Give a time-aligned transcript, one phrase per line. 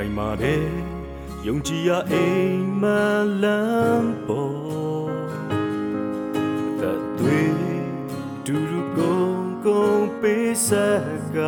[0.00, 0.64] ခိုင်မာတဲ့
[1.46, 2.84] ယုံကြည်ရအိမ်မ
[3.42, 5.12] လန်းပေါ်
[6.80, 7.56] သက်သွေး
[8.46, 11.06] ဒူရူကုန်ကုန်ပေးဆက်
[11.36, 11.38] က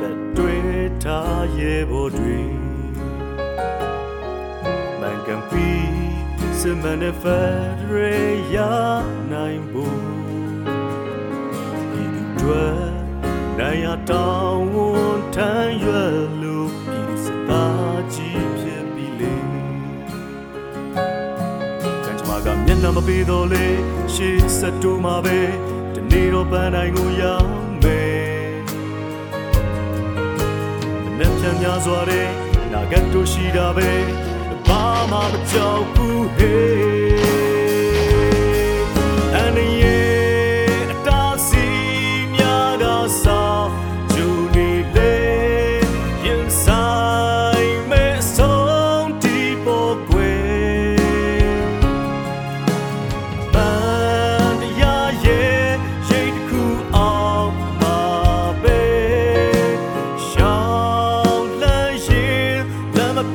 [0.00, 2.40] လက်တွေ့ထားရဲ့ဘောတွေ
[5.00, 5.70] မန်ကန်ပီ
[6.60, 7.58] စမန်ဖက်
[7.90, 8.16] ရေ
[8.54, 8.72] ယာ
[9.32, 10.00] နိုင်ဘူး
[11.92, 12.04] ဒီ
[12.40, 12.80] တွေ့
[13.58, 16.37] နိုင်ရတောင်းဝန်ထမ်းရွယ်
[22.46, 23.66] ကံကြမ္မာကမျက်နှာမပေးတော့လေ
[24.14, 25.38] ရှေ့ဆက်တူမှာပဲ
[25.94, 27.50] ဒီနေ့တော့ပန်းတိုင်းကိုရောက်
[27.82, 28.50] မယ်
[31.04, 32.28] မနေ့ပြန်များစွာတဲ့
[32.64, 33.90] အနာဂတ်တို့ရှိတာပဲ
[34.66, 37.27] ဘာမှမကြောက်ဘူးဟေး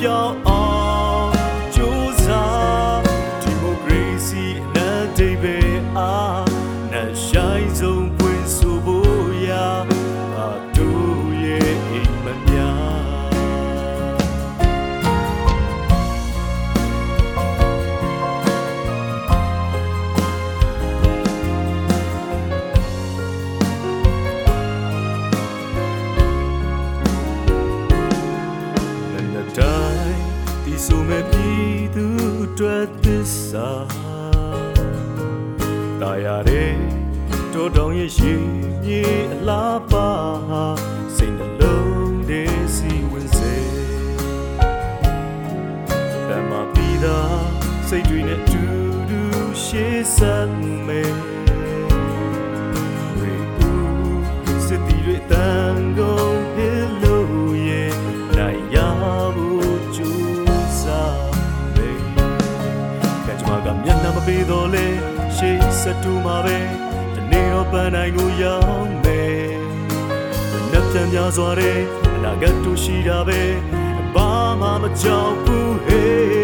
[0.05, 0.52] လမ်း
[30.85, 32.05] ဆိုမဲ့ပြည်သူ
[32.43, 33.69] အတွက်သစ္စာ
[36.01, 36.73] တာယာတဲ့
[37.53, 38.33] တော်တောင်ရဲ့ရှိ
[38.83, 39.01] မြေ
[39.31, 40.09] အလားပါ
[41.15, 42.43] စိတ်နှလုံးတွေ
[42.75, 43.55] စီဝင်စေ
[46.27, 47.19] ဓမ္မပြည်သာ
[47.87, 48.63] စိတ်တွေနဲ့အတူ
[49.09, 49.21] တူ
[49.63, 50.51] ရှေ့ဆက်
[50.87, 51.13] မယ်
[65.93, 66.57] ရှေးစတူမှာပဲ
[67.13, 69.51] ဒီနေ့တော့ပန်းနိုင်ကိုရောက်မယ်
[70.71, 71.79] နှစ်ပြန်များစွာတဲ့
[72.15, 73.41] အနာဂတ်တို့ရှိတာပဲ
[74.15, 74.29] ဘာ
[74.61, 76.42] မှမကြောက်ဘူးဟေး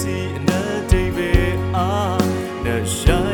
[0.00, 1.30] စီအနက်တိတ်ပဲ
[1.76, 2.24] အား
[2.64, 3.29] နဲ့ဆို